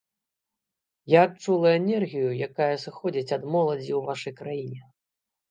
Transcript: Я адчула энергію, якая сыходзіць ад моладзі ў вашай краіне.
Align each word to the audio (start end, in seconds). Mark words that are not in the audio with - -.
Я 1.13 1.19
адчула 1.29 1.69
энергію, 1.81 2.29
якая 2.47 2.71
сыходзіць 2.85 3.35
ад 3.39 3.43
моладзі 3.59 3.87
ў 3.87 4.01
вашай 4.11 4.33
краіне. 4.43 4.81